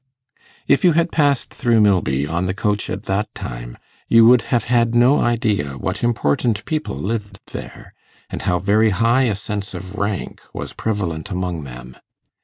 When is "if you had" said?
0.65-1.11